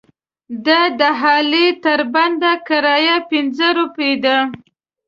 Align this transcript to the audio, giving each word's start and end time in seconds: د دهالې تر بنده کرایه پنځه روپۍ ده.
د 0.65 0.67
دهالې 0.99 1.67
تر 1.83 1.99
بنده 2.13 2.53
کرایه 2.67 3.17
پنځه 3.29 3.67
روپۍ 3.79 4.13
ده. 4.23 4.37